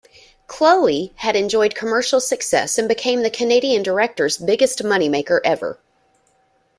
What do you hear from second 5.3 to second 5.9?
ever.